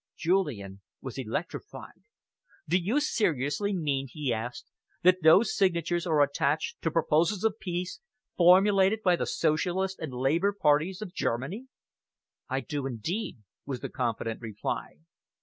[0.17, 2.01] Julian was electrified.
[2.67, 4.65] "Do you seriously mean," he asked,
[5.03, 7.99] "that those signatures are attached to proposals of peace
[8.35, 11.67] formulated by the Socialist and Labour parties of Germany?"
[12.49, 15.01] "I do indeed," was the confident reply.